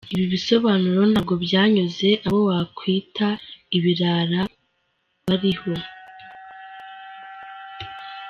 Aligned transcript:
Ibi 0.13 0.25
bisobanuro 0.33 1.01
ntabwo 1.11 1.33
byanyuze 1.45 2.09
abo 2.25 2.39
wakwita 2.49 3.27
ibirara 3.77 4.41
bari 5.27 5.51
aho. 5.57 5.73